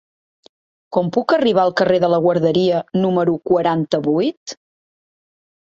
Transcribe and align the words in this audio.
Com 0.97 1.11
puc 1.17 1.35
arribar 1.37 1.65
al 1.65 1.75
carrer 1.81 1.99
de 2.05 2.09
la 2.15 2.21
Guarderia 2.25 2.81
número 3.05 3.39
quaranta-vuit? 3.53 4.61